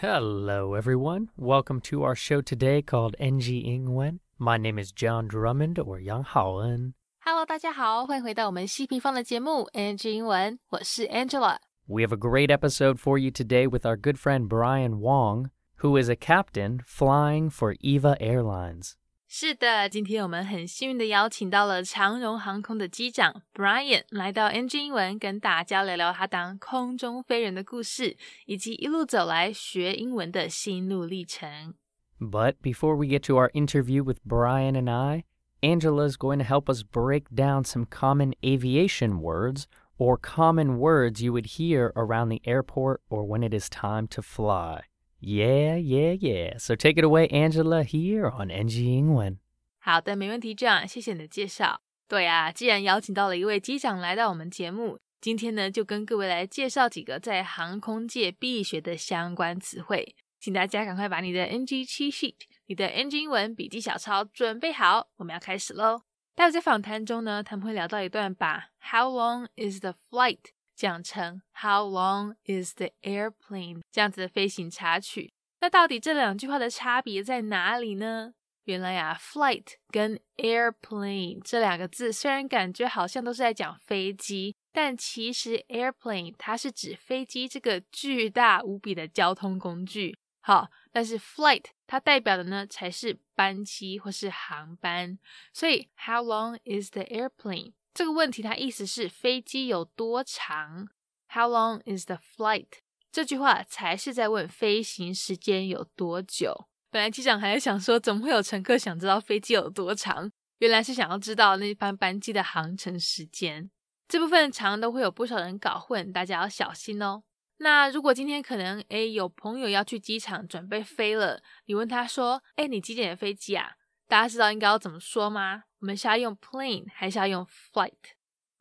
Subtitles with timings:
[0.00, 1.28] Hello, everyone.
[1.36, 4.20] Welcome to our show today called NG 英文.
[4.38, 6.94] My name is John Drummond or Yang Haoen.
[7.24, 11.58] Hello，大家好，欢迎回到我们西平方的节目 NG 英文，我是 Angela。
[11.86, 15.50] We have a great episode for you today with our good friend Brian Wong,
[15.82, 18.96] who is a captain flying for EVA Airlines.
[19.26, 31.74] 是的，今天我们很幸运的邀请到了长荣航空的机长 Brian 来到 NG 英文，跟大家聊聊他当空中飞人的故事，以及一路走来学英文的心路历程。
[32.20, 35.24] But before we get to our interview with Brian and I,
[35.62, 39.64] Angela is going to help us break down some common aviation words
[39.96, 44.20] or common words you would hear around the airport or when it is time to
[44.20, 44.82] fly.
[45.19, 46.57] Yeah, yeah, yeah.
[46.59, 49.39] So take it away, Angela, here on NG 英文。
[49.79, 51.81] 好的，没问题，这样谢谢你的介绍。
[52.07, 62.35] 对啊，既然邀请到了一位机长来到我们节目，今天呢就跟各位来介绍几个在航空界必学的相关词汇，请大家赶快把你的 NG 七 sheet、
[62.67, 66.01] 你的 NG 英文笔记小抄准备好，我们要开始喽。
[66.35, 70.37] 待会在访谈中呢，他们会聊到一段把 How long is the flight
[70.77, 75.33] 讲成 How long is the airplane 这样子的飞行插曲。
[75.59, 78.35] 那到底这两句话的差别在哪里呢？
[78.65, 90.17] 原来呀、f l i g h t 跟 airplane 这两个字虽然感觉好像都是在讲飞机，但其实 airplane 它是指飞机这个巨大无比的交通工具。
[90.41, 95.17] 好，但是 flight 它代表的呢才是班机或是航班。
[95.53, 97.73] 所以 How long is the airplane？
[97.97, 100.87] 这个问题它意思是飞机有多长
[101.29, 102.67] ？How long is the flight？
[103.11, 106.67] 这句话才是在问飞行时间有多久。
[106.91, 110.31] 本来机长还在想说，怎么会有乘客想知道飞机有多长？
[110.59, 113.71] 原来是想要知道那班班机的航程时间。
[114.07, 117.23] 这部分常都会有不少人搞混，大家要小心哦。
[117.57, 123.76] 那如果今天可能诶有朋友要去机场准备飞了，你问他说，诶你几点的飞机啊？
[124.07, 125.65] 大家知道应该要怎么说吗？
[125.79, 128.15] 我们是要用 plane 还是要用 flight？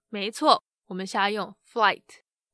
[0.09, 2.03] 没错，我们是要用 flight。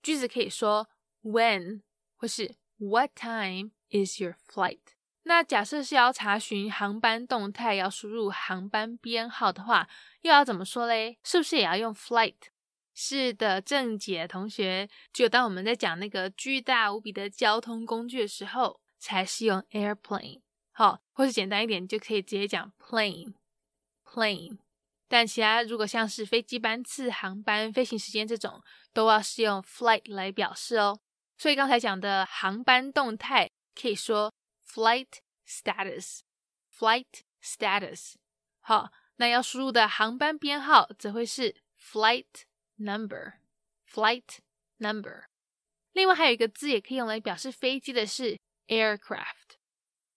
[0.02, 0.88] 句子可以说
[1.22, 1.82] when
[2.16, 4.80] 或是 What time is your flight？
[5.22, 9.88] 那假设是要查询航班动态，要输入航班编号的话，
[10.20, 11.18] 又要怎么说嘞？
[11.22, 12.34] 是不是也要用 flight？
[12.92, 20.41] 是的，正解同学，只有当我们在讲那个巨大无比的交通工具的时候，才是用 airplane。
[20.72, 23.34] 好，或是简单一点，就可以直接讲 plane。
[24.04, 24.58] plane。
[25.06, 28.62] 但其他如果像是飞机班次、航班、飞行时间这种，
[28.94, 30.98] 都要是用 flight 来表示哦。
[31.36, 34.32] 所以刚才讲的航班动态可以说
[34.66, 35.08] flight
[35.46, 37.04] status，flight
[37.42, 38.14] status。
[38.60, 42.24] 好，那要输入的航班编号则会是 flight
[42.76, 44.38] number，flight
[44.78, 45.24] number。
[45.92, 48.38] 另外还有一个字也可以用来表示飞机的是
[48.68, 49.58] aircraft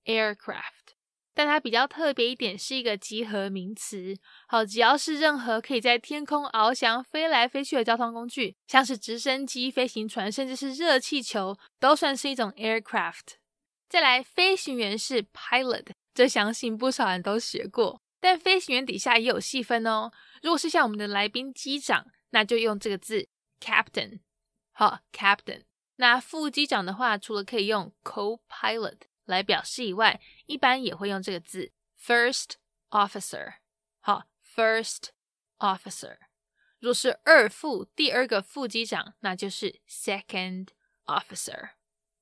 [0.05, 0.93] Aircraft，。
[1.33, 4.15] 但它比较特别一点，是一个集合名词。
[4.47, 13.35] 好，只要是任何可以在天空翱翔、飞来飞去的交通工具，像是直升机、飞行船，甚至是热气球，都算是一种 aircraft。
[13.89, 18.01] 再来，飞行员是 pilot，这相信不少人都学过。
[18.21, 20.11] 但飞行员底下也有细分哦。
[20.41, 23.27] 如果是像我们的来宾机长，那就用这个字
[23.59, 24.21] captain。
[24.71, 25.63] 好，captain。
[25.97, 32.53] 那副机长的话，除了可以用 co-pilot 来表示以外，一般也会用这个字 first
[32.89, 33.55] officer。
[33.99, 34.25] 好
[34.55, 35.09] ，first
[35.59, 36.17] officer。
[36.79, 40.69] 若是二副，第二个副机长，那就是 second
[41.05, 41.71] officer。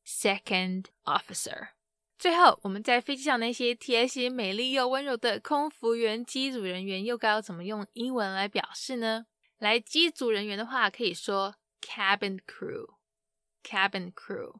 [0.05, 1.69] second officer。
[2.17, 9.25] 最后，我们在飞机上那些贴心、美丽又温柔的空服员、机组人员，又该要怎么用英文来表示呢？
[9.57, 12.95] 来，机组人员的话，可以说 cabin crew。
[13.63, 14.59] cabin crew。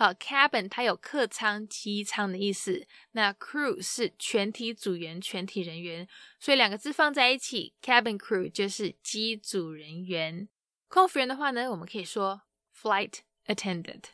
[0.00, 6.06] 好，cabin 它有客舱、机舱的意思，那 crew 是全体组员、全体人员，
[6.38, 10.48] 所以两个字放在一起，cabin crew 就是机组人员。
[10.86, 12.42] 空服员的话呢，我们可以说
[12.80, 13.14] flight
[13.46, 14.04] attendant。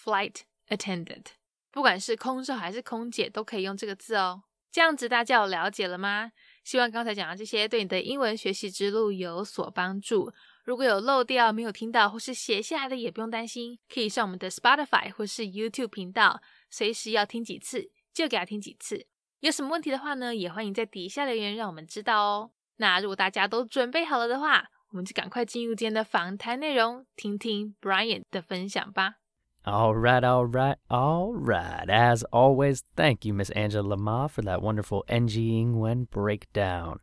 [0.00, 1.24] flight attendant，
[1.72, 4.44] 不管是空少还是空姐，都可以用这个字哦。
[4.70, 6.30] 这样子大家有了解了吗？
[6.68, 10.30] 希望刚才讲的这些对你的英文学习之路有所帮助。
[10.64, 19.06] 如果有漏掉、没有听到或是写下来的，也不用担心，可以上我们的 Spotify 或是 YouTube 频道，随时要听几次就给他听几次。
[19.40, 22.50] 有什么问题的话呢，也欢迎在底下留言让我们知道哦。
[22.76, 29.14] 那如果大家都准备好了的话，我们就赶快进入今天的访谈内容，听听 Brian 的分享吧。
[29.68, 31.90] All right, all right, all right.
[31.90, 37.00] As always, thank you, Miss Angela Ma, for that wonderful NG Ingwen breakdown.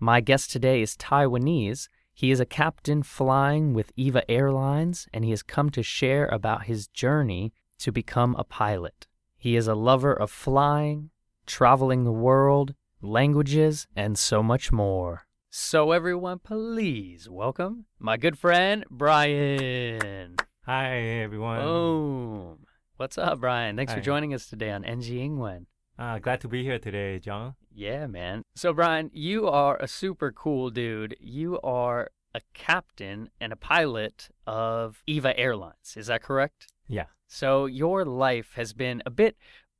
[0.00, 1.86] My guest today is Taiwanese.
[2.12, 6.64] He is a captain flying with EVA Airlines, and he has come to share about
[6.64, 9.06] his journey to become a pilot.
[9.36, 11.10] He is a lover of flying,
[11.46, 15.28] traveling the world, languages, and so much more.
[15.50, 20.34] So, everyone, please welcome my good friend, Brian.
[20.68, 21.62] Hi, everyone.
[21.62, 22.66] Boom.
[22.98, 23.74] What's up, Brian?
[23.74, 25.64] Thanks for joining us today on NG Ingwen.
[25.98, 27.54] Uh, glad to be here today, John.
[27.74, 28.42] Yeah, man.
[28.54, 31.16] So, Brian, you are a super cool dude.
[31.20, 35.94] You are a captain and a pilot of EVA Airlines.
[35.96, 36.66] Is that correct?
[36.86, 37.06] Yeah.
[37.26, 39.38] So, your life has been a bit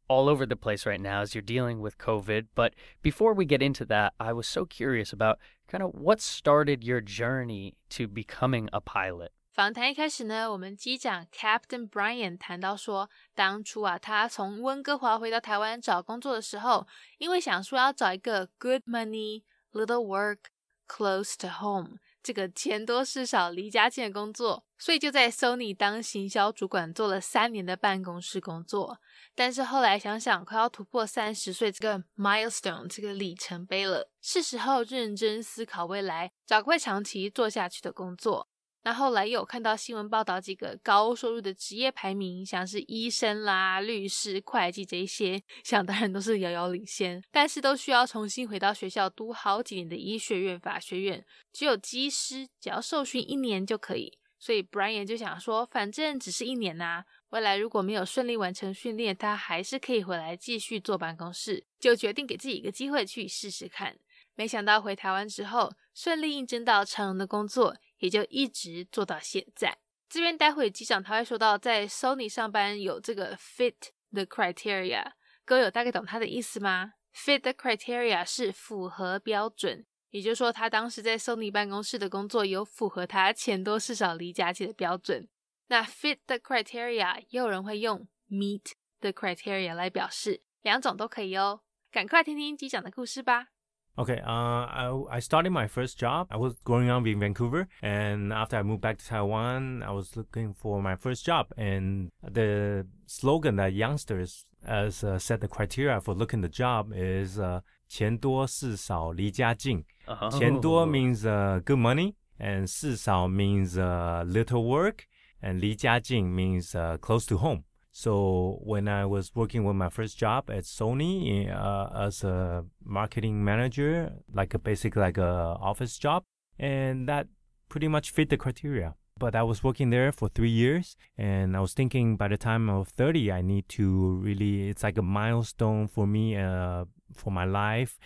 [0.09, 2.47] all over the place right now as you're dealing with COVID.
[2.55, 5.39] But before we get into that, I was so curious about
[5.69, 9.33] kind of what started your journey to becoming a pilot.
[9.59, 16.87] 访谈一开始呢，我们机长 Captain Brian 谈到说，当初啊，他从温哥华回到台湾找工作的时候，
[17.19, 20.39] 因为想说要找一个 good money, little work,
[20.87, 29.01] close to home 这个钱多事少、离家近的工作，所以就在 Sony 当行销主管做了三年的办公室工作。
[29.35, 38.49] 但是后来想想，快要突破三十岁这个 milestone 这个里程碑了，是时候认真思考未来，找个会长期做下去的工作。
[38.85, 51.27] 那后来又有看到新闻报道几个高收入的职业排名，像是医生啦、律师、会计这些，想当然都是遥遥领先，但是都需要重新回到学校读好几年的医学院、法学院。
[51.53, 63.99] 只有技师只要受训一年就可以，所以 Brian 就想说，反正只是一年呐、未来如果没有顺利完成训练，他还是可以回来继续坐办公室，就决定给自己一个机会去试试看。
[64.35, 69.79] 没想到回台湾之后，顺利应征到长荣的工作，也就一直做到现在。
[70.09, 73.75] 这边待会机长他会说到，在 Sony 上班有这个 fit
[74.11, 75.13] the criteria，
[75.45, 85.29] 各位有大概懂他的意思吗？fit the criteria 是符合标准，也就是说他当时在 Sony 办公室的工作有符合他钱多事少离家近的标准。
[85.67, 91.61] 那 fit the criteria 也有人会用 meet the criteria 来表示，两种都可以哦。
[91.91, 93.49] 赶快听听机长的故事吧。
[93.98, 96.28] Okay, uh, I, I started my first job.
[96.32, 100.18] I was growing up in Vancouver, and after I moved back to Taiwan, I was
[100.18, 101.54] looking for my first job.
[101.58, 107.40] And the slogan that youngsters as uh, set the criteria for looking the job is
[107.40, 109.86] uh, 钱多事少离家近.
[110.08, 110.32] Oh.
[110.32, 115.02] 钱多 means uh, good money, and 事少 means uh, little work,
[115.44, 117.64] and 离家近 means uh, close to home.
[117.99, 123.45] So when I was working with my first job at Sony uh, as a marketing
[123.45, 126.23] manager, like a basic like a office job,
[126.61, 127.27] and that
[127.69, 128.95] pretty much fit the criteria.
[129.19, 132.69] But I was working there for three years, and I was thinking by the time
[132.69, 136.85] was 30, I need to really, it's like a milestone for me, uh,
[137.15, 137.99] for my life.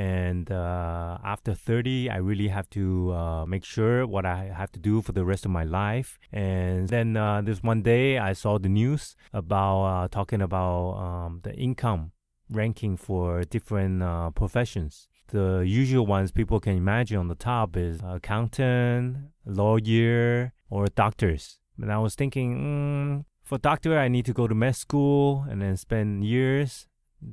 [0.00, 4.80] And uh, after 30, I really have to uh, make sure what I have to
[4.80, 6.18] do for the rest of my life.
[6.32, 11.40] And then uh, this one day, I saw the news about uh, talking about um,
[11.42, 12.12] the income
[12.48, 15.06] ranking for different uh, professions.
[15.32, 21.58] The usual ones people can imagine on the top is accountant, lawyer, or doctors.
[21.78, 25.60] And I was thinking, mm, for doctor, I need to go to med school and
[25.60, 26.86] then spend years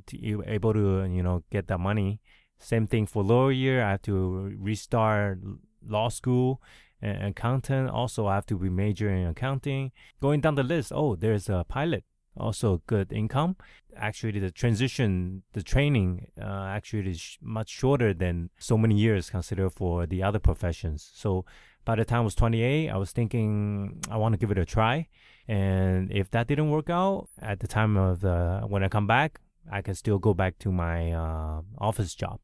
[0.08, 2.20] to be able to, you know, get that money.
[2.58, 3.82] Same thing for lawyer.
[3.82, 5.38] I have to restart
[5.86, 6.60] law school.
[7.00, 9.92] And accountant, also I have to be major in accounting.
[10.20, 12.02] Going down the list, oh, there's a pilot,
[12.36, 13.54] also good income.
[13.96, 19.70] Actually, the transition, the training, uh, actually is much shorter than so many years considered
[19.70, 21.08] for the other professions.
[21.14, 21.44] So
[21.84, 24.64] by the time I was 28, I was thinking I want to give it a
[24.64, 25.06] try.
[25.46, 29.40] And if that didn't work out at the time of the when I come back,
[29.70, 32.40] I can still go back to my uh, office job.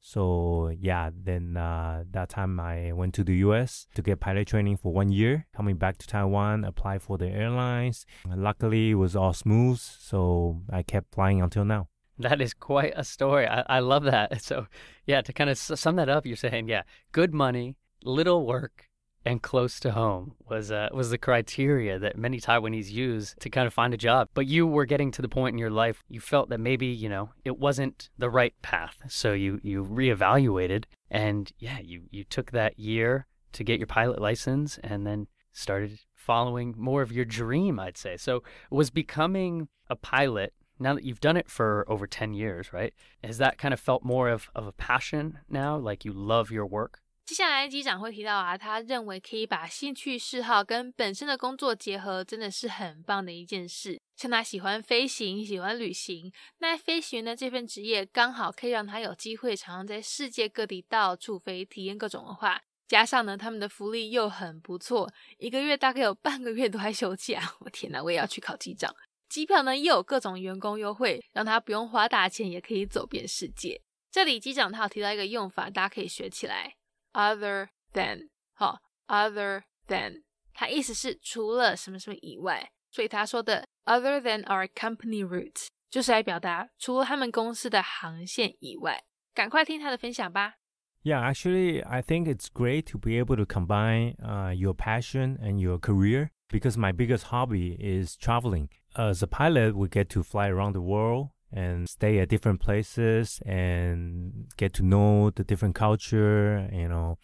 [0.00, 3.86] So yeah, then uh, that time I went to the U.S.
[3.94, 5.46] to get pilot training for one year.
[5.54, 8.06] Coming back to Taiwan, apply for the airlines.
[8.26, 11.88] Luckily, it was all smooth, so I kept flying until now.
[12.18, 13.46] That is quite a story.
[13.46, 14.42] I, I love that.
[14.48, 14.66] So,
[15.06, 18.87] yeah, to kind of sum that up, you're saying, yeah, good money, little work,
[19.28, 23.66] and close to home was uh, was the criteria that many Taiwanese use to kind
[23.66, 24.28] of find a job.
[24.32, 27.10] But you were getting to the point in your life you felt that maybe you
[27.10, 32.52] know it wasn't the right path, so you you reevaluated, and yeah, you you took
[32.52, 37.78] that year to get your pilot license, and then started following more of your dream,
[37.78, 38.16] I'd say.
[38.16, 42.94] So, was becoming a pilot now that you've done it for over 10 years, right?
[43.24, 45.76] Has that kind of felt more of, of a passion now?
[45.76, 47.00] Like you love your work?
[47.28, 54.00] 接下来机长会提到啊，他认为可以把兴趣嗜好跟本身的工作结合，真的是很棒的一件事。
[54.16, 62.62] 像他喜欢飞行，喜欢旅行，那飞行员的这份职业刚好可以让他有机会常常在世界各地到处飞，体验各种文化。
[62.88, 67.42] 加上呢，他们的福利又很不错，一个月大概有半个月都还休假。
[67.60, 68.90] 我天哪，我也要去考机长。
[69.28, 73.82] 机票呢又有各种员工优惠，让他不用花大钱也可以走遍世界。
[74.10, 76.72] 这里机长他有提到一个用法，大家可以学起来
[77.17, 80.23] ，other than，好，other than，
[80.53, 89.03] 它意思是除了什么什么以外，所以他说的 other than our company routes 就是来表达除了他们公司的航线以外。
[89.33, 90.55] 赶快听他的分享吧。
[91.03, 95.77] Yeah, actually, I think it's great to be able to combine uh, your passion and your
[95.77, 98.69] career because my biggest hobby is traveling.
[98.95, 103.40] As a pilot, we get to fly around the world and stay at different places
[103.46, 107.18] and get to know the different culture, you know.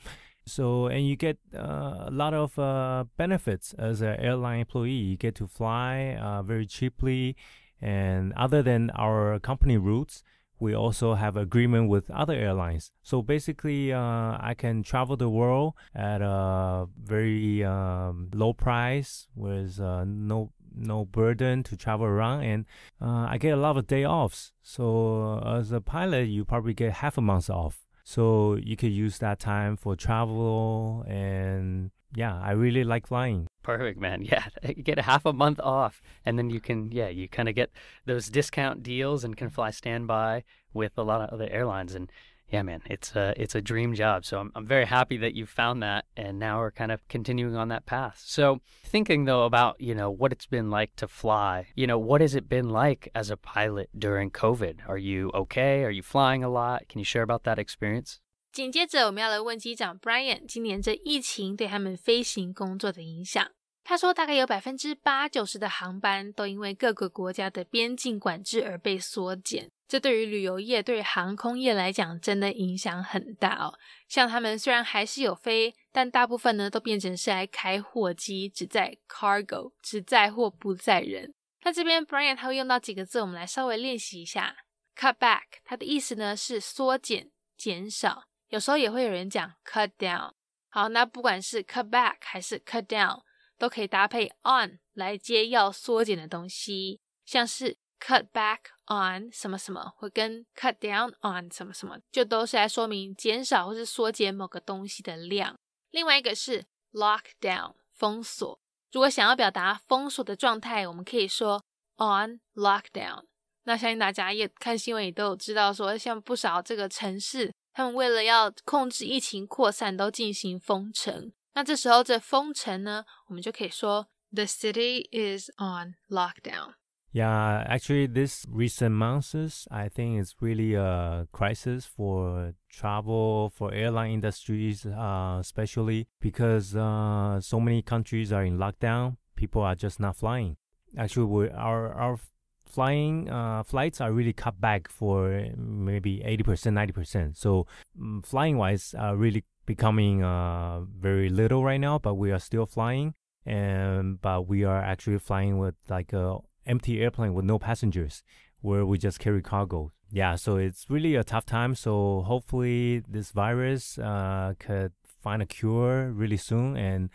[0.47, 4.91] So, and you get uh, a lot of uh, benefits as an airline employee.
[4.91, 7.37] You get to fly uh, very cheaply.
[7.81, 10.23] And other than our company routes,
[10.61, 12.93] we also have agreement with other airlines.
[13.03, 19.81] So basically, uh, I can travel the world at a very um, low price with
[19.81, 22.67] uh, no no burden to travel around, and
[23.01, 24.53] uh, I get a lot of day offs.
[24.63, 27.87] So as a pilot, you probably get half a month off.
[28.05, 33.47] So you could use that time for travel and yeah, I really like flying.
[33.63, 34.23] Perfect, man.
[34.31, 37.49] Yeah, you get a half a month off, and then you can, yeah, you kind
[37.49, 37.71] of get
[38.07, 41.95] those discount deals and can fly standby with a lot of other airlines.
[41.95, 42.11] And
[42.54, 44.26] yeah, man, it's a it's a dream job.
[44.26, 47.56] So I'm I'm very happy that you found that, and now we're kind of continuing
[47.56, 48.22] on that path.
[48.26, 52.22] So thinking though about you know what it's been like to fly, you know what
[52.22, 54.80] has it been like as a pilot during COVID?
[54.88, 55.84] Are you okay?
[55.84, 56.90] Are you flying a lot?
[56.90, 58.20] Can you share about that experience?
[58.52, 63.48] 紧接着，我们要来问机长 Brian，今年这疫情对他们飞行工作的影响。
[63.85, 69.71] 他说，大概有百分之八九十的航班都因为各个国家的边境管制而被缩减。
[69.87, 73.79] 这对于旅游业、对航空业来讲，真的影响很大哦。
[74.09, 81.35] 像他们虽然还是有飞，但大部分呢都变成是来开货机，只载 cargo，只载货不载人。
[81.63, 84.57] 那这边 Brian 他会用到几个字，我们来稍微练习一下。
[84.97, 88.25] Cut back，它的意思呢是缩减、减少。
[88.49, 90.33] 有时候也会有人讲 cut down，
[90.71, 93.21] 好，那不管是 cut back 还是 cut down，
[93.59, 105.55] 都可以搭配 on 来接要缩减的东西，像是 cut back on 什么什么，或跟 cut down on 什么什么，就都是来说明减少或是缩减某个东西的量。
[105.91, 108.59] 另外一个是 lock down 封锁，
[108.93, 111.65] 如果想要表达封锁的状态，我们可以说
[111.97, 113.25] on lockdown。
[113.67, 117.53] 那相信大家也看新闻也都有知道，说像不少这个城市。
[117.73, 121.33] 他们为了要控制疫情扩散，都进行封城。
[121.54, 126.74] 那这时候这封城呢，我们就可以说 The city is on lockdown.
[127.12, 134.12] Yeah, actually, this recent months, I think it's really a crisis for travel, for airline
[134.12, 139.18] industries, uh, especially because uh, so many countries are in lockdown.
[139.36, 140.58] People are just not flying.
[140.96, 142.20] Actually, we, our our
[142.64, 147.36] flying uh, flights are really cut back for maybe 80%, 90%.
[147.36, 147.66] So
[148.00, 152.67] um, flying wise, uh, really becoming uh, very little right now, but we are still
[152.67, 153.15] flying.
[153.47, 158.23] And but we are actually flying with like a empty airplane with no passengers,
[158.63, 159.93] where we just carry cargo.
[160.11, 161.75] Yeah, so it's really a tough time.
[161.75, 164.93] So hopefully this virus uh, could
[165.23, 167.11] find a cure really soon and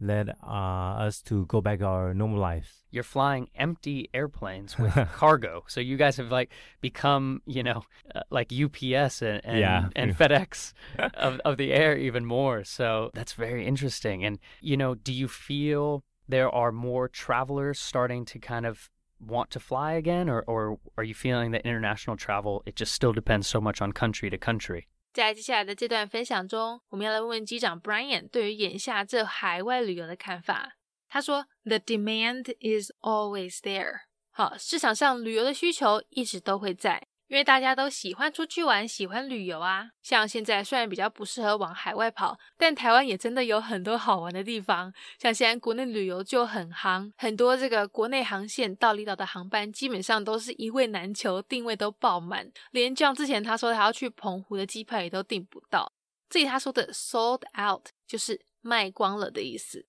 [0.00, 2.68] let uh, us to go back our normal lives.
[2.90, 7.82] You're flying empty airplanes with cargo, so you guys have like become, you know,
[8.14, 9.88] uh, like UPS and and, yeah.
[9.96, 10.72] and FedEx
[11.14, 12.64] of of the air even more.
[12.64, 14.24] So that's very interesting.
[14.24, 19.50] And you know, do you feel there are more travelers starting to kind of want
[19.50, 23.46] to fly again, or or are you feeling that international travel it just still depends
[23.46, 24.88] so much on country to country?
[25.14, 30.76] 在接下来的这段分享中，我们要来问问机长 Brian 对于眼下这海外旅游的看法。
[31.08, 34.00] 他说：“The demand is always there。”
[34.34, 37.06] 好，市场上旅游的需求一直都会在。
[37.34, 39.90] 因为大家都喜欢出去玩，喜欢旅游啊。
[40.02, 44.94] 像现在虽然比较不适合往海外跑，但台湾也真的有很多好玩的地方。
[45.18, 52.48] 像现在国内旅游就很夯，很多这个国内航线到离岛的航班基本上都是一位难求，定位都爆满。
[52.70, 55.92] 连像之前他说他要去澎湖的机票也都订不到。
[56.30, 59.84] 这里他说的 sold out 就是卖光了的意思。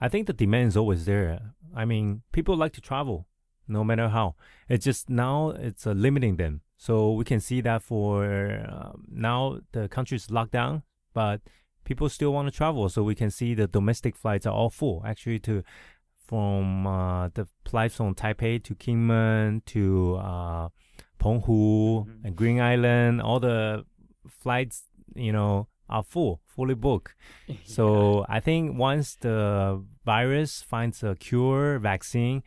[0.00, 1.40] I think the demand is always there.
[1.74, 3.24] I mean, people like to travel,
[3.64, 4.34] no matter how.
[4.68, 6.60] It's just now it's limiting them.
[6.80, 10.82] So we can see that for uh, now the country is locked down,
[11.12, 11.42] but
[11.84, 12.88] people still want to travel.
[12.88, 15.02] So we can see the domestic flights are all full.
[15.04, 15.62] Actually, to
[16.26, 20.68] from uh, the flights from Taipei to Kinmen to uh,
[21.18, 22.24] Penghu mm-hmm.
[22.24, 23.84] and Green Island, all the
[24.26, 24.84] flights,
[25.14, 27.14] you know, are full, fully booked.
[27.46, 27.56] yeah.
[27.64, 32.42] So I think once the virus finds a cure, vaccine,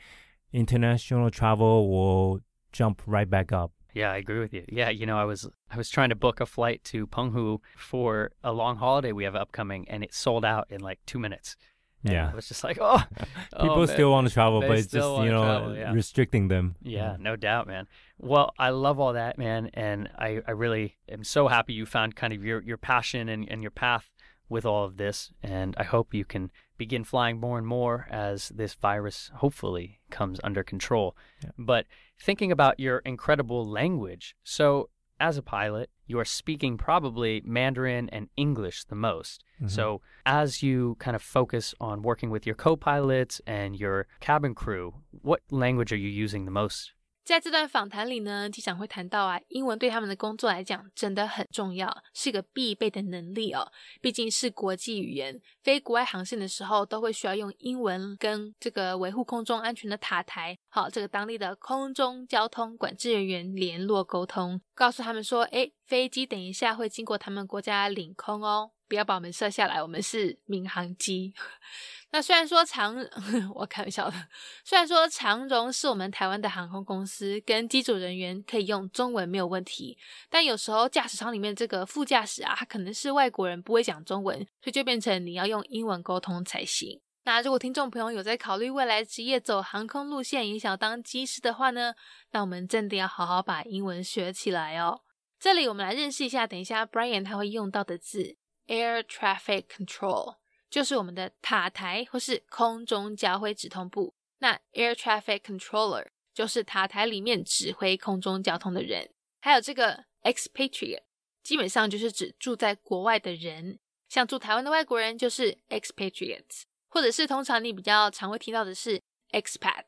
[0.51, 2.39] international travel will
[2.71, 3.73] jump right back up.
[3.93, 4.65] Yeah, I agree with you.
[4.67, 8.31] Yeah, you know, I was I was trying to book a flight to Penghu for
[8.43, 11.55] a long holiday we have upcoming, and it sold out in like two minutes.
[12.03, 12.29] And Yeah.
[12.31, 13.01] I was just like, oh,
[13.53, 15.93] oh, People oh, still want to travel, They but it's just, you know, travel, yeah.
[15.93, 16.75] restricting them.
[16.81, 17.87] Yeah, no doubt, man.
[18.17, 22.15] Well, I love all that, man, and I, I really am so happy you found
[22.15, 24.09] kind of your, your passion and, and your path
[24.53, 28.49] with all of this, and I hope you can begin flying more and more as
[28.49, 31.17] this virus hopefully comes under control.
[31.43, 31.49] Yeah.
[31.57, 31.85] But
[32.19, 38.29] thinking about your incredible language, so as a pilot, you are speaking probably Mandarin and
[38.35, 39.43] English the most.
[39.61, 39.69] Mhm.
[39.69, 44.93] So as you kind of focus on working with your co-pilots and your cabin crew,
[45.11, 46.93] what language are you using the most?
[47.23, 53.71] 在这段访谈里呢，机长会谈到啊，英文对他们的工作来讲真的很重要，是个必备的能力哦。
[54.01, 71.33] 毕竟是国际语言，飞国外航线的时候都会需要用英文跟这个维护空中安全的塔台，好，这个当地的空中交通管制人员联络沟通，告诉他们说，诶，飞机等一下会经过他们国家领空哦，不要把我们射下来，我们是民航机。
[72.11, 72.95] 那虽然说长，
[73.55, 74.15] 我开玩笑的，
[74.63, 79.97] 虽然说长荣是我们台湾的航空公司，跟机组人员可以用中文没有问题，
[80.29, 87.01] 但有时候驾驶舱里面这个副驾驶啊，他可能是外国人，不会讲中文，所以就变成你要用英文沟通才行。
[87.25, 91.95] 那如果听众朋友有在考虑未来职业走航空路线，也想当机师的话呢，
[92.31, 95.01] 那我们真的要好好把英文学起来哦。
[95.39, 98.35] 这里我们来认识一下，等一下 Brian 他会用到的字
[98.67, 100.37] ，Air Traffic Control。
[100.69, 104.15] 就是我们的塔台或是空中交会指通部。
[104.39, 109.11] 那 Air Traffic Controller 就是塔台里面指挥空中交通的人。
[109.39, 111.03] 还有这个 expatriate，
[111.43, 113.77] 基本上就是指住在国外的人，
[114.09, 119.83] 像住台湾的外国人就是 expatriate，或者是通常你比较常会听到的是 expat。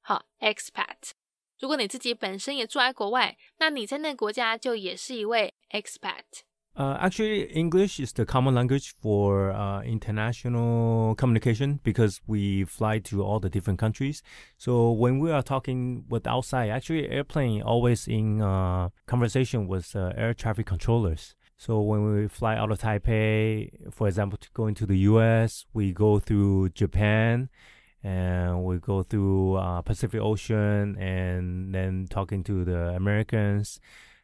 [0.00, 1.10] 好，expat。
[1.58, 6.22] 如果你自己本身也住在国外，那你在那个国家就也是一位 expat。
[6.76, 13.38] Uh, actually, English is the common language for uh, international communication because we fly to all
[13.38, 14.22] the different countries.
[14.58, 20.12] So when we are talking with outside, actually, airplane always in uh, conversation with uh,
[20.16, 21.36] air traffic controllers.
[21.56, 25.92] So when we fly out of Taipei, for example, to go into the U.S., we
[25.92, 27.50] go through Japan,
[28.02, 33.78] and we go through uh, Pacific Ocean, and then talking to the Americans.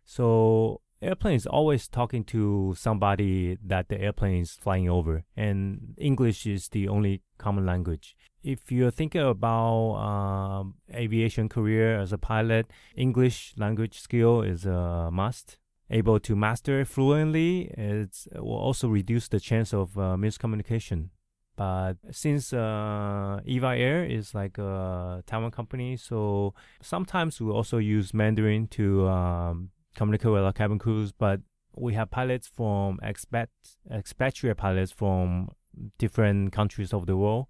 [0.04, 6.46] So airplane is always talking to somebody that the airplane is flying over, and English
[6.46, 8.16] is the only common language.
[8.42, 15.10] If you're thinking about um, aviation career as a pilot, English language skill is a
[15.12, 15.58] must.
[15.92, 21.08] Able to master fluently, it will also reduce the chance of uh, miscommunication.
[21.56, 28.14] But since uh, Eva Air is like a Taiwan company, so sometimes we also use
[28.14, 31.12] Mandarin to um, communicate with our cabin crews.
[31.12, 31.40] But
[31.76, 33.48] we have pilots from expat
[34.00, 35.50] expatriate pilots from
[35.98, 37.46] different countries of the world.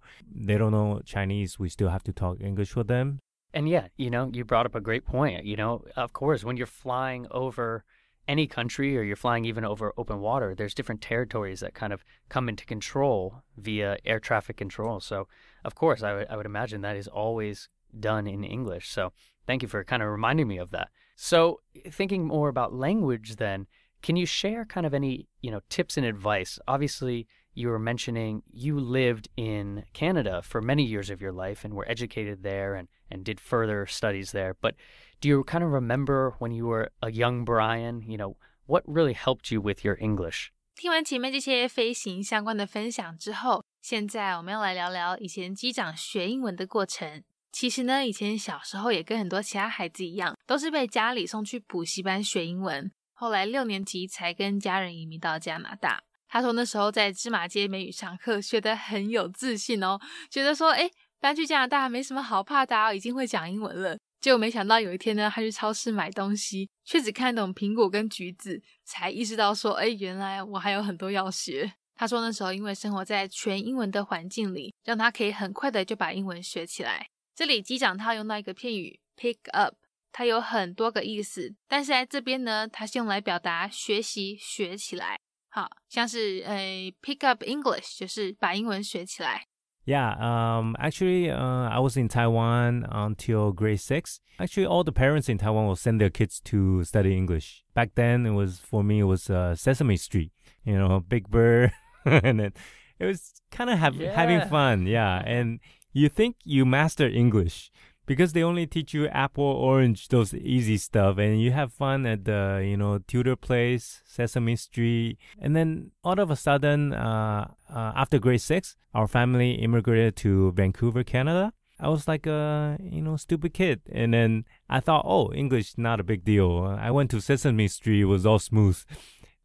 [0.49, 1.57] They don't know Chinese.
[1.63, 3.19] We still have to talk English with them.
[3.53, 5.45] And yeah, you know, you brought up a great point.
[5.45, 7.83] You know, of course, when you're flying over
[8.27, 12.03] any country or you're flying even over open water, there's different territories that kind of
[12.29, 14.99] come into control via air traffic control.
[14.99, 15.27] So,
[15.65, 17.69] of course, I would I would imagine that is always
[18.09, 18.89] done in English.
[18.89, 19.03] So,
[19.47, 20.89] thank you for kind of reminding me of that.
[21.20, 23.66] So, thinking more about language then,
[24.02, 26.58] can you share kind of any, you know, tips and advice?
[26.68, 31.72] Obviously, you were mentioning you lived in Canada for many years of your life and
[31.72, 34.54] were educated there and, and did further studies there.
[34.60, 34.74] But
[35.22, 39.14] do you kind of remember when you were a young Brian, you know, what really
[39.14, 40.52] helped you with your English?
[40.74, 47.24] 听完前面这些飞行相关的分享之后，现在我们要来聊聊以前机长学英文的过程。
[47.51, 52.91] 其实呢，以前小时候也跟很多其他孩子一样，都是被家里送去补习班学英文。
[53.13, 56.01] 后来六年级才跟家人移民到加拿大。
[56.27, 63.97] 他说那时候在芝麻街美语上课学得很有自信哦，觉得说，哎，搬去加拿大没什么好怕的、啊，已经会讲英文了。
[64.21, 71.73] 结果没想到有一天呢，他去超市买东西，却只看懂苹果跟橘子，才意识到说，哎，原来我还有很多要学。
[71.95, 77.07] 他说那时候因为生活在全英文的环境里，让他可以很快的就把英文学起来。
[77.40, 79.74] 这里机长他用到一个片语 pick up，
[80.12, 85.18] 它有很多个意思，但是在这边呢，它是用来表达学习学起来。
[85.48, 89.46] 好像是呃 pick up English，就是把英文学起来。
[89.86, 94.18] Yeah, um, actually, uh, I was in Taiwan until grade six.
[94.38, 97.62] Actually, all the parents in Taiwan will send their kids to study English.
[97.72, 100.32] Back then, it was for me, it was uh, Sesame Street.
[100.64, 101.70] You know, Big Bird,
[102.04, 102.52] and then
[102.98, 104.48] it was kind of have, having Yeah.
[104.48, 104.86] fun.
[104.86, 105.60] Yeah, and
[105.93, 107.71] you think you master English,
[108.05, 112.25] because they only teach you apple, orange, those easy stuff, and you have fun at
[112.25, 117.91] the you know Tudor Place, Sesame Street, and then all of a sudden, uh, uh,
[117.95, 121.53] after grade six, our family immigrated to Vancouver, Canada.
[121.79, 125.99] I was like a you know stupid kid, and then I thought, oh, English not
[125.99, 126.63] a big deal.
[126.79, 128.83] I went to Sesame Street, it was all smooth,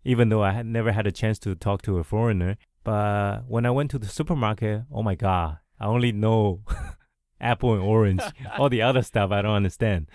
[0.05, 2.57] even though I had never had a chance to talk to a foreigner.
[2.85, 6.63] But when I went to the supermarket, oh my god, I only know
[7.41, 8.23] apple and orange.
[8.59, 10.09] All the other stuff I don't understand.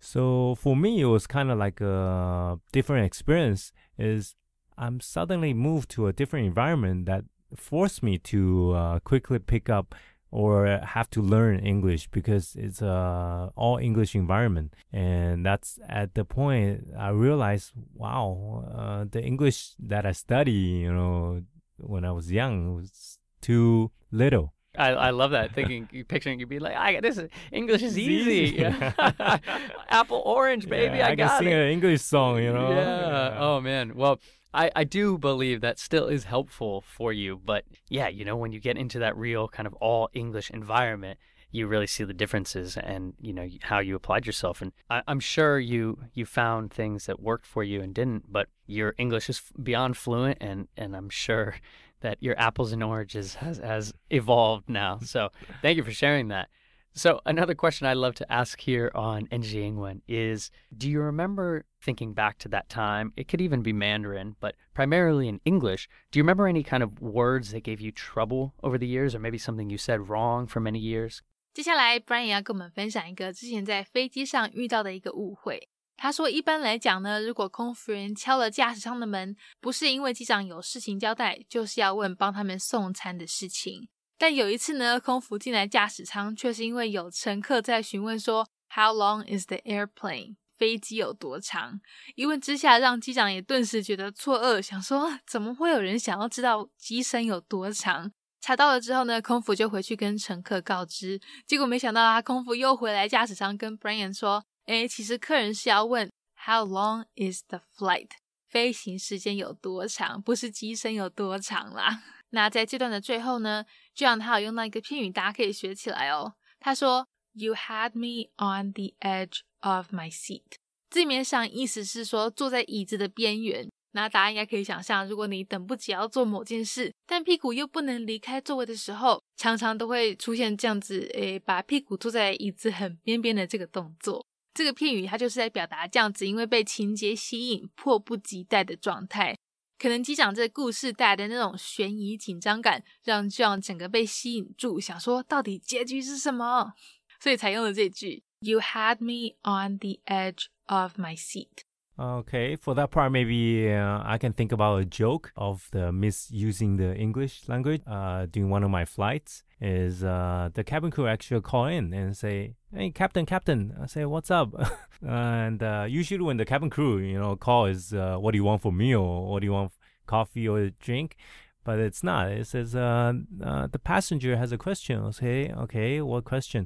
[0.00, 3.72] So for me, it was kind of like a different experience.
[3.98, 4.34] Is
[4.76, 7.24] I'm suddenly moved to a different environment that
[7.56, 9.94] forced me to uh, quickly pick up
[10.34, 16.24] or have to learn English because it's a all English environment, and that's at the
[16.24, 21.42] point I realized, wow, uh, the English that I study, you know,
[21.78, 24.53] when I was young was too little.
[24.76, 28.64] I, I love that thinking picturing you be like I this is, English is easy,
[29.88, 31.54] apple orange baby yeah, I, I got can sing it.
[31.54, 33.28] an English song you know yeah.
[33.28, 33.38] yeah.
[33.38, 34.20] oh man well
[34.52, 38.52] I, I do believe that still is helpful for you but yeah you know when
[38.52, 41.18] you get into that real kind of all English environment
[41.54, 45.20] you really see the differences and you know how you applied yourself and I, am
[45.20, 49.40] sure you you found things that worked for you and didn't but your English is
[49.62, 51.54] beyond fluent and and I'm sure
[52.03, 54.99] that your apples and oranges has, has evolved now.
[55.03, 55.29] So
[55.61, 56.49] thank you for sharing that.
[56.91, 61.65] So another question I love to ask here on NG Ingwen is do you remember
[61.81, 63.13] thinking back to that time?
[63.15, 65.87] It could even be Mandarin, but primarily in English.
[66.11, 69.19] Do you remember any kind of words that gave you trouble over the years or
[69.19, 71.21] maybe something you said wrong for many years?
[71.53, 75.69] 接下来，Brian 要跟我们分享一个之前在飞机上遇到的一个误会。
[75.96, 83.88] 他说：“一般来讲呢，如果空服员敲了驾驶舱的门，不是因为机长有事情交代，就是要问帮他们送餐的事情。
[84.18, 91.80] 但有一次呢，空服进来驾驶舱，却是因为有乘客在询问说 ‘How long is the airplane？’ 飞机有多长？
[92.14, 98.12] 一问之下，让机长也顿时觉得错愕，想说怎么会有人想要知道机身有多长？
[98.40, 106.10] 查到了之后呢，空服就回去跟乘客告知，结果没想到啊，空服又回来驾驶舱跟 Brian 说。”诶，其实客人是要问
[106.46, 108.08] How long is the flight？
[108.48, 112.02] 飞行时间有多长，不是机身有多长啦。
[112.30, 116.34] 那在这段的最后呢，这样他有用到一个片语，大家可以学起来哦。
[116.60, 120.56] 他说：“You had me on the edge of my seat。”
[120.90, 123.68] 字面上意思是说坐在椅子的边缘。
[123.92, 134.26] 那大家应该可以想象，如果你等不及要做某件事，但屁股又不能离开座位的时候，常常都会出现这样子，诶，把屁股坐在椅子很边边的这个动作。
[134.53, 139.35] 这个片语它就是在表达这样子，因为被情节吸引，迫不及待的状态。
[139.77, 146.73] 可能机长这个故事带来的那种悬疑紧张感，让 John 整个被吸引住，想说到底结局是什么，
[147.21, 154.17] 所以才用了这句 “You had me on the edge of my seat”。Okay, for that part, maybe uh, I
[154.17, 158.71] can think about a joke of the misusing the English language uh, during one of
[158.71, 159.43] my flights.
[159.66, 164.04] Is uh, the cabin crew actually call in and say, "Hey, captain, captain," I say,
[164.04, 164.50] "What's up?"
[165.02, 168.44] and uh, usually when the cabin crew, you know, call is, uh, "What do you
[168.44, 169.00] want for meal?
[169.00, 169.72] Or what do you want,
[170.06, 171.16] coffee or drink?"
[171.64, 172.30] But it's not.
[172.30, 175.02] It says uh, the passenger has a question.
[175.02, 176.64] I say, "Okay, what question?"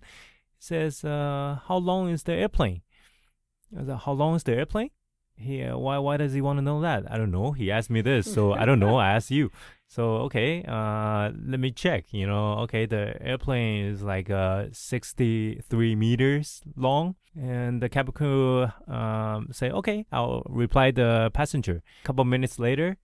[0.59, 2.83] It says, "How long is the airplane?"
[3.79, 4.91] I "How long is the airplane?"
[5.39, 7.11] He uh, why why does he want to know that?
[7.11, 7.53] I don't know.
[7.53, 8.97] He asked me this, so I don't know.
[9.07, 9.51] I asked you.
[9.87, 12.07] So okay, uh, let me check.
[12.11, 18.69] You know, okay, the airplane is like uh 63 meters long, and the cabin crew
[18.87, 21.83] um say okay, I'll reply the passenger.
[22.03, 22.99] A couple minutes later,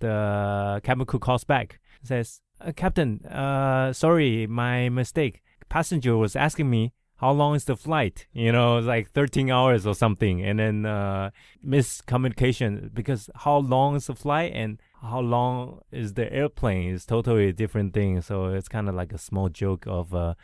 [0.00, 5.42] the cabin crew calls back, says, uh, Captain, uh, sorry, my mistake.
[5.68, 8.26] Passenger was asking me how long is the flight?
[8.32, 10.44] You know, it's like 13 hours or something.
[10.44, 11.30] And then uh,
[11.66, 17.48] miscommunication because how long is the flight and how long is the airplane is totally
[17.48, 18.20] a different thing.
[18.20, 20.34] So it's kind of like a small joke of uh,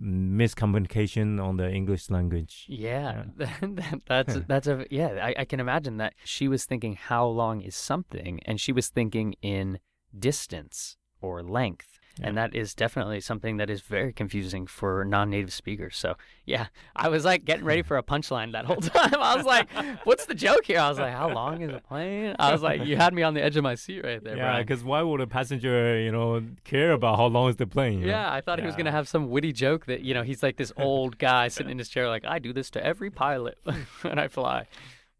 [0.00, 2.64] miscommunication on the English language.
[2.68, 3.54] Yeah, yeah.
[4.06, 5.08] that's that's a yeah.
[5.22, 8.88] I, I can imagine that she was thinking how long is something, and she was
[8.88, 9.78] thinking in
[10.18, 15.96] distance or length and that is definitely something that is very confusing for non-native speakers.
[15.96, 19.14] So yeah, I was like getting ready for a punchline that whole time.
[19.14, 19.70] I was like,
[20.04, 22.84] "What's the joke here?" I was like, "How long is the plane?" I was like,
[22.84, 25.20] "You had me on the edge of my seat right there." Yeah, because why would
[25.20, 28.00] a passenger, you know, care about how long is the plane?
[28.00, 28.28] Yeah, know?
[28.30, 28.64] I thought yeah.
[28.64, 31.48] he was gonna have some witty joke that you know he's like this old guy
[31.48, 33.58] sitting in his chair, like I do this to every pilot
[34.02, 34.66] when I fly.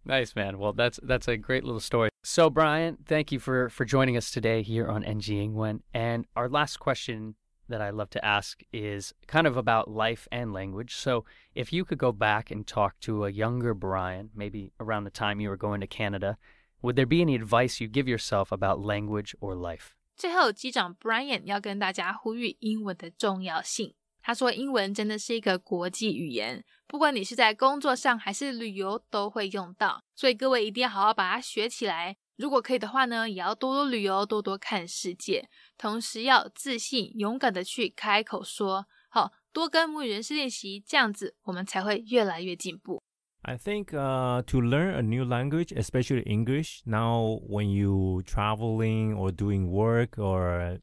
[0.05, 0.59] Nice man.
[0.59, 2.09] Well, that's that's a great little story.
[2.28, 5.82] So, Brian, thank you for for joining us today here on NG Ingwen.
[5.94, 7.36] And our last question
[7.70, 10.96] that I love to ask is kind of about life and language.
[10.96, 11.26] So,
[11.56, 15.40] if you could go back and talk to a younger Brian, maybe around the time
[15.40, 16.38] you were going to Canada,
[16.82, 19.96] would there be any advice you give yourself about language or life?
[20.16, 23.96] 最后，机长 Brian 要跟大家呼吁英文的重要性。
[24.29, 30.03] 他说，英文真的是一个国际语言，不管你是在工作上还是旅游，都会用到。
[30.15, 32.19] 所以各位一定要好好把它学起来。
[32.37, 43.03] 如果可以的话呢，也要多多旅游，多多看世界，同时要自信、勇敢的去开口说，好多跟母语人士练习，这样子我们才会越来越进步。
[43.41, 49.71] I think uh, to learn a new language, especially English, now when you traveling or doing
[49.71, 50.81] work or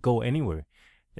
[0.00, 0.64] go anywhere,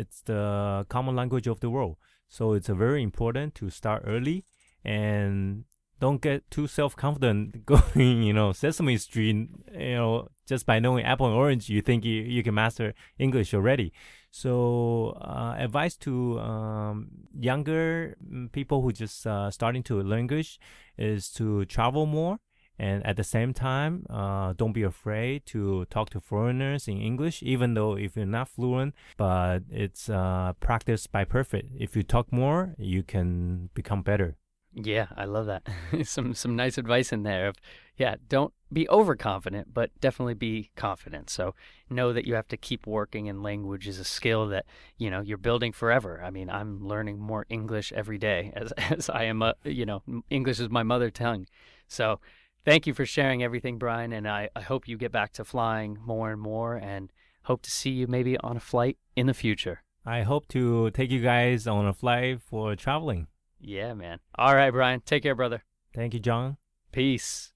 [0.01, 1.97] it's the common language of the world.
[2.29, 4.45] So it's very important to start early
[4.85, 5.65] and
[6.01, 11.27] don't get too self-confident going you know sesame street you know just by knowing apple
[11.27, 13.93] and orange you think you, you can master english already
[14.31, 17.09] so uh, advice to um,
[17.39, 20.59] younger mm, people who just uh, starting to learn english
[20.97, 22.39] is to travel more
[22.81, 27.43] and at the same time uh, don't be afraid to talk to foreigners in english
[27.43, 32.33] even though if you're not fluent but it's uh, practice by perfect if you talk
[32.33, 34.37] more you can become better
[34.73, 35.67] yeah, I love that.
[36.05, 37.53] some some nice advice in there
[38.01, 41.29] yeah, don't be overconfident, but definitely be confident.
[41.29, 41.55] So
[41.91, 44.65] know that you have to keep working and language is a skill that,
[44.97, 46.23] you know, you're building forever.
[46.25, 50.03] I mean, I'm learning more English every day as as I am a, you know,
[50.31, 51.47] English is my mother tongue.
[51.89, 52.21] So
[52.65, 55.99] thank you for sharing everything, Brian, and I, I hope you get back to flying
[56.05, 57.13] more and more and
[57.45, 59.83] hope to see you maybe on a flight in the future.
[60.05, 63.27] I hope to take you guys on a flight for traveling.
[63.61, 64.21] Yeah, man.
[64.35, 65.01] All right, Brian.
[65.01, 65.63] Take care, brother.
[65.95, 66.57] Thank you, John.
[66.93, 67.53] Peace.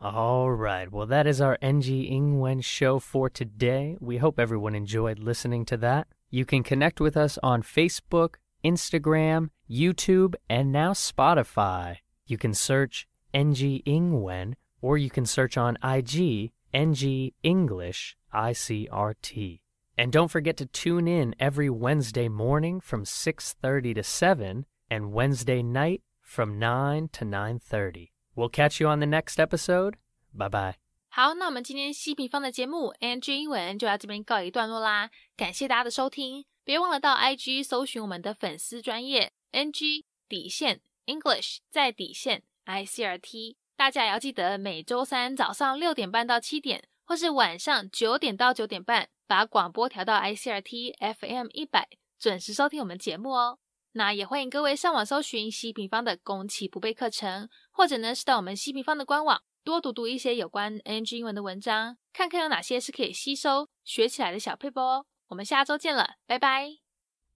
[0.00, 0.92] All right.
[0.92, 3.96] Well, that is our NG Ingwen show for today.
[3.98, 6.06] We hope everyone enjoyed listening to that.
[6.30, 11.96] You can connect with us on Facebook, Instagram, YouTube, and now Spotify.
[12.26, 19.59] You can search NG Ingwen or you can search on IG NG English ICRT.
[19.95, 25.61] And don't forget to tune in every Wednesday morning from 6:30 to 7 and Wednesday
[25.61, 28.09] night from 9 to 9.30.
[28.35, 29.97] We'll catch you on the next episode.
[30.33, 30.75] Bye bye.
[31.09, 35.11] 好，那我们今天西平方的节目 NG 英文就到这边告一段落啦。
[35.37, 43.56] 感谢大家的收听，别忘了到 IG 搜寻我们的粉丝专业 NG 底线 English 在底线 ICRT。
[43.76, 53.58] 大家也要记得每周三早上六点半到七点，或是晚上九点到九点半，把广播调到 ICRT FM 一百，准时收听我们节目哦。
[53.92, 65.06] 那也欢迎各位上网搜寻西平方的攻其不备课程，或者呢是到我们西平方的官网多读读一些有关 NG 英文的文章，看看有哪些是可以吸收学起来的小配波哦。
[65.28, 66.87] 我们下周见了，拜拜。